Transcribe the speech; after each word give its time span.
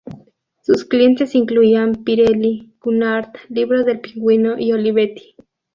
Sus 0.63 0.83
clientes 0.85 1.35
incluían 1.35 2.03
Pirelli, 2.03 2.73
Cunard, 2.79 3.35
libros 3.49 3.85
del 3.85 4.01
pingüino 4.01 4.57
y 4.57 4.71
Olivetti. 4.73 5.35